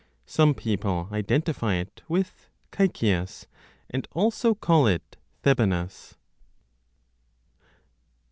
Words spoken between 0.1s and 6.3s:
Some people identify it with Caecias, and also call it Thebanas.